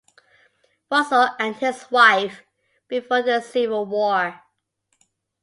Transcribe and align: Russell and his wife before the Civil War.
Russell 0.89 1.27
and 1.37 1.55
his 1.57 1.91
wife 1.91 2.41
before 2.87 3.21
the 3.21 3.39
Civil 3.39 3.85
War. 3.85 4.41